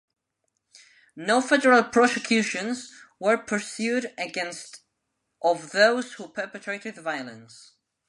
No 1.15 1.41
federal 1.41 1.83
prosecutions 1.83 2.91
were 3.19 3.37
pursued 3.37 4.11
against 4.17 4.81
of 5.43 5.73
those 5.73 6.13
who 6.13 6.27
perpetrated 6.33 6.95
the 6.95 7.03
violence. 7.03 7.73